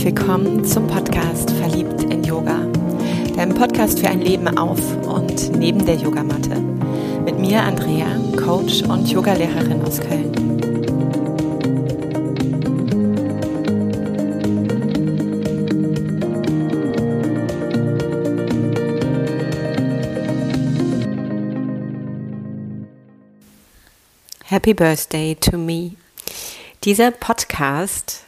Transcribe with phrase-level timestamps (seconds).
[0.00, 2.66] herzlich willkommen zum Podcast Verliebt in Yoga,
[3.36, 6.58] deinem Podcast für ein Leben auf und neben der Yogamatte.
[7.22, 8.06] Mit mir Andrea,
[8.42, 10.32] Coach und Yogalehrerin aus Köln.
[24.44, 25.90] Happy Birthday to me.
[26.84, 28.24] Dieser Podcast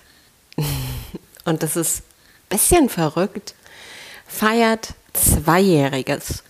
[1.44, 2.02] und das ist
[2.50, 3.54] ein bisschen verrückt,
[4.26, 6.42] feiert Zweijähriges.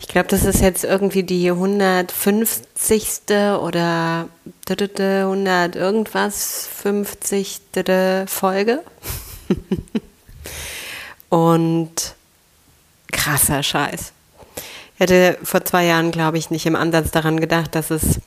[0.00, 3.20] Ich glaube, das ist jetzt irgendwie die 150.
[3.60, 4.28] oder
[4.68, 7.60] 100 irgendwas 50.
[8.26, 8.82] Folge.
[11.28, 12.14] Und
[13.12, 14.12] krasser Scheiß.
[14.94, 18.20] Ich hätte vor zwei Jahren, glaube ich, nicht im Ansatz daran gedacht, dass es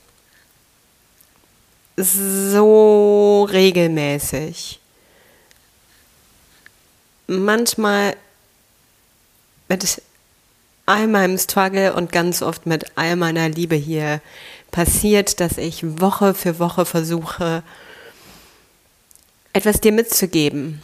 [1.97, 4.80] so regelmäßig
[7.31, 8.15] manchmal
[9.67, 10.01] mit
[10.85, 14.21] all meinem Struggle und ganz oft mit all meiner Liebe hier
[14.71, 17.63] passiert, dass ich Woche für Woche versuche,
[19.53, 20.81] etwas dir mitzugeben,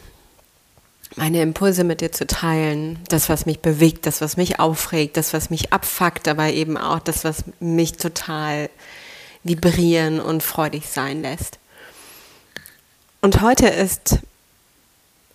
[1.16, 5.34] meine Impulse mit dir zu teilen, das, was mich bewegt, das, was mich aufregt, das,
[5.34, 8.70] was mich abfuckt, aber eben auch das, was mich total
[9.44, 11.60] vibrieren und freudig sein lässt.
[13.22, 14.20] Und heute ist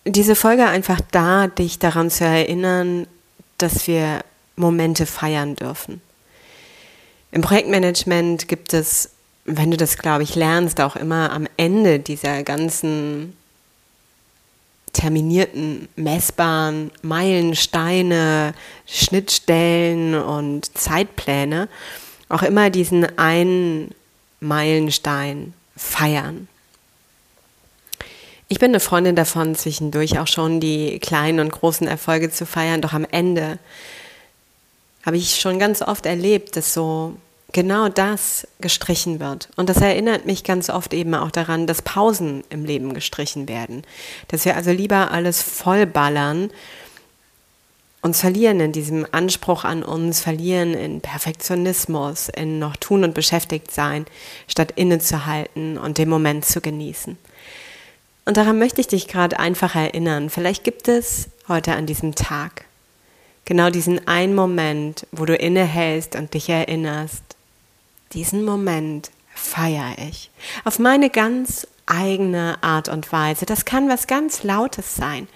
[0.05, 3.07] diese Folge einfach da, dich daran zu erinnern,
[3.57, 4.21] dass wir
[4.55, 6.01] Momente feiern dürfen.
[7.31, 9.11] Im Projektmanagement gibt es,
[9.45, 13.35] wenn du das, glaube ich, lernst, auch immer am Ende dieser ganzen
[14.93, 18.53] terminierten, messbaren Meilensteine,
[18.85, 21.67] Schnittstellen und Zeitpläne
[22.33, 23.93] auch immer diesen einen
[24.39, 26.47] Meilenstein feiern.
[28.53, 32.81] Ich bin eine Freundin davon, zwischendurch auch schon die kleinen und großen Erfolge zu feiern,
[32.81, 33.57] doch am Ende
[35.03, 37.15] habe ich schon ganz oft erlebt, dass so
[37.51, 39.49] genau das gestrichen wird.
[39.55, 43.81] Und das erinnert mich ganz oft eben auch daran, dass Pausen im Leben gestrichen werden.
[44.27, 46.51] Dass wir also lieber alles vollballern,
[48.03, 53.71] uns verlieren in diesem Anspruch an uns, verlieren in Perfektionismus, in noch tun und beschäftigt
[53.71, 54.05] sein,
[54.47, 57.17] statt innezuhalten und den Moment zu genießen.
[58.25, 60.29] Und daran möchte ich dich gerade einfach erinnern.
[60.29, 62.65] Vielleicht gibt es heute an diesem Tag
[63.45, 67.23] genau diesen einen Moment, wo du innehältst und dich erinnerst.
[68.13, 70.29] Diesen Moment feiere ich.
[70.63, 73.45] Auf meine ganz eigene Art und Weise.
[73.45, 75.27] Das kann was ganz Lautes sein.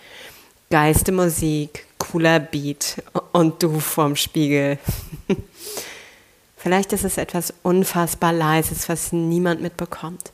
[0.70, 4.78] Geiste Musik, cooler Beat und du vorm Spiegel.
[6.58, 10.32] Vielleicht ist es etwas unfassbar Leises, was niemand mitbekommt.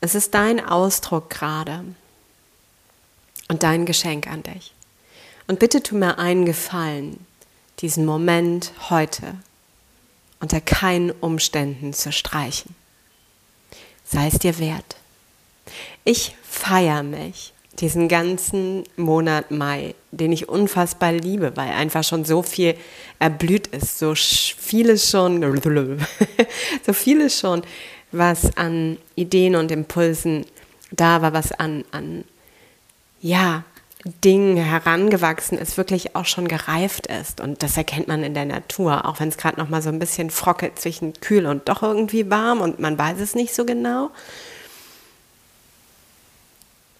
[0.00, 1.84] Es ist dein Ausdruck gerade
[3.48, 4.72] und dein Geschenk an dich.
[5.46, 7.26] Und bitte tu mir einen Gefallen,
[7.80, 9.34] diesen Moment heute
[10.40, 12.76] unter keinen Umständen zu streichen.
[14.04, 14.96] Sei es dir wert.
[16.04, 22.42] Ich feiere mich diesen ganzen Monat Mai, den ich unfassbar liebe, weil einfach schon so
[22.42, 22.74] viel
[23.18, 25.42] erblüht ist, so vieles schon,
[26.86, 27.62] so vieles schon
[28.12, 30.46] was an Ideen und Impulsen
[30.90, 32.24] da war, was an, an
[33.20, 33.64] ja,
[34.24, 37.40] Dingen herangewachsen ist, wirklich auch schon gereift ist.
[37.40, 39.98] Und das erkennt man in der Natur, auch wenn es gerade noch mal so ein
[39.98, 44.10] bisschen frockelt zwischen kühl und doch irgendwie warm und man weiß es nicht so genau.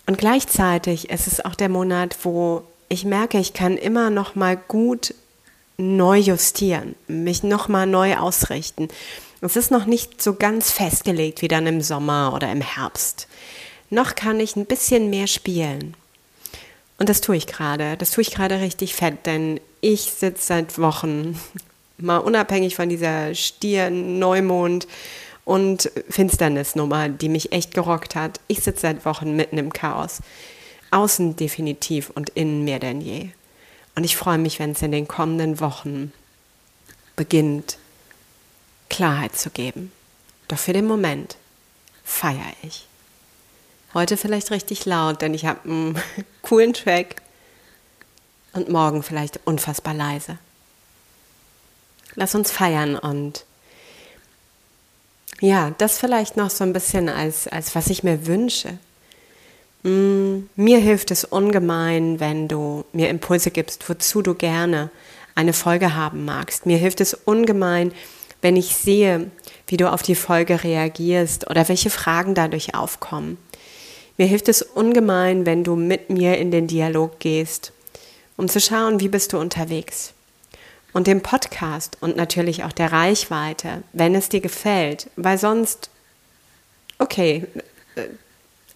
[0.06, 4.56] Und gleichzeitig ist es auch der Monat, wo ich merke, ich kann immer noch mal
[4.56, 5.14] gut
[5.78, 8.88] neu justieren, mich noch mal neu ausrichten.
[9.40, 13.28] Es ist noch nicht so ganz festgelegt wie dann im Sommer oder im Herbst.
[13.88, 15.94] Noch kann ich ein bisschen mehr spielen.
[16.98, 17.96] Und das tue ich gerade.
[17.96, 21.40] Das tue ich gerade richtig fett, denn ich sitze seit Wochen,
[21.98, 24.88] mal unabhängig von dieser Stier, Neumond
[25.44, 28.40] und Finsternisnummer, die mich echt gerockt hat.
[28.48, 30.20] Ich sitze seit Wochen mitten im Chaos.
[30.90, 33.28] Außen definitiv und innen mehr denn je.
[33.98, 36.12] Und ich freue mich, wenn es in den kommenden Wochen
[37.16, 37.78] beginnt,
[38.88, 39.90] Klarheit zu geben.
[40.46, 41.36] Doch für den Moment
[42.04, 42.86] feiere ich.
[43.94, 46.00] Heute vielleicht richtig laut, denn ich habe einen
[46.42, 47.22] coolen Track
[48.52, 50.38] und morgen vielleicht unfassbar leise.
[52.14, 53.44] Lass uns feiern und
[55.40, 58.78] ja, das vielleicht noch so ein bisschen als, als was ich mir wünsche.
[59.82, 64.90] Mm, mir hilft es ungemein, wenn du mir Impulse gibst, wozu du gerne
[65.34, 66.66] eine Folge haben magst.
[66.66, 67.92] Mir hilft es ungemein,
[68.42, 69.30] wenn ich sehe,
[69.68, 73.38] wie du auf die Folge reagierst oder welche Fragen dadurch aufkommen.
[74.16, 77.72] Mir hilft es ungemein, wenn du mit mir in den Dialog gehst,
[78.36, 80.12] um zu schauen, wie bist du unterwegs.
[80.92, 85.90] Und dem Podcast und natürlich auch der Reichweite, wenn es dir gefällt, weil sonst,
[86.98, 87.46] okay,
[87.94, 88.08] äh,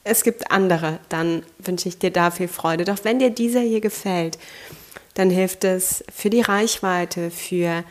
[0.04, 2.84] es gibt andere, dann wünsche ich dir da viel Freude.
[2.84, 4.38] Doch wenn dir dieser hier gefällt,
[5.14, 7.84] dann hilft es für die Reichweite, für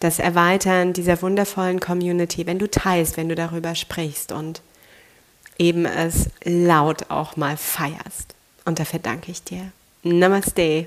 [0.00, 4.60] das Erweitern dieser wundervollen Community, wenn du teilst, wenn du darüber sprichst und
[5.58, 8.34] eben es laut auch mal feierst.
[8.64, 9.72] Und dafür danke ich dir.
[10.02, 10.86] Namaste.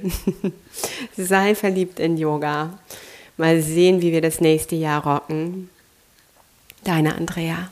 [1.17, 2.79] Sei verliebt in Yoga.
[3.37, 5.69] Mal sehen, wie wir das nächste Jahr rocken.
[6.83, 7.69] Deine Andrea.